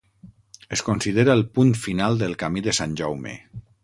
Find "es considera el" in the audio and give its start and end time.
0.77-1.43